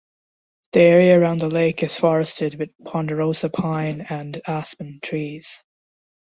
The 0.71 0.79
area 0.79 1.19
around 1.21 1.41
the 1.41 1.47
lake 1.47 1.83
is 1.83 1.95
forested 1.95 2.55
with 2.55 2.71
ponderosa 2.83 3.51
pine 3.51 4.01
and 4.09 4.41
aspen 4.47 4.99
trees. 4.99 5.63